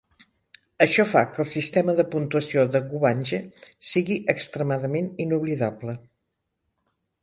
[0.85, 3.43] Això fa que el sistema de puntuació de Guwange
[3.93, 6.01] sigui extremadament inoblidable.